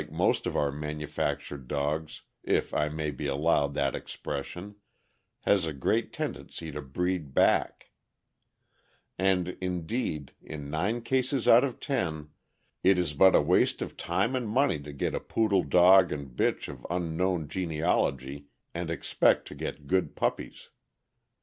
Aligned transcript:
623 0.01 0.27
most 0.27 0.47
of 0.47 0.57
our 0.57 0.71
manufactured 0.71 1.67
dogs, 1.67 2.23
if 2.41 2.73
I 2.73 2.89
may 2.89 3.11
be 3.11 3.27
allowed 3.27 3.75
that 3.75 3.95
expression, 3.95 4.77
has 5.45 5.67
a 5.67 5.73
great 5.73 6.11
tendency 6.11 6.71
to 6.71 6.81
breed 6.81 7.35
back; 7.35 7.91
and 9.19 9.49
indeed, 9.61 10.31
in 10.41 10.71
nine 10.71 11.03
cases 11.03 11.47
out 11.47 11.63
of 11.63 11.79
ten, 11.79 12.31
it 12.83 12.97
is 12.97 13.13
but 13.13 13.35
a 13.35 13.41
waste 13.43 13.83
of 13.83 13.95
time 13.95 14.35
and 14.35 14.49
money 14.49 14.79
to 14.79 14.91
get 14.91 15.13
a 15.13 15.19
Poodle 15.19 15.61
dog 15.63 16.11
and 16.11 16.35
bitch 16.35 16.67
of 16.67 16.83
unknown 16.89 17.47
gene 17.47 17.69
alogy 17.69 18.45
and 18.73 18.89
expect 18.89 19.47
to 19.49 19.53
get 19.53 19.85
good 19.85 20.15
puppies. 20.15 20.71